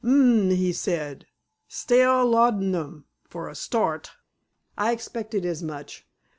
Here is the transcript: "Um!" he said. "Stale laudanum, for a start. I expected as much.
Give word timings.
"Um!" 0.03 0.49
he 0.49 0.73
said. 0.73 1.27
"Stale 1.67 2.25
laudanum, 2.25 3.05
for 3.29 3.47
a 3.49 3.53
start. 3.53 4.09
I 4.75 4.93
expected 4.93 5.45
as 5.45 5.61
much. 5.61 6.07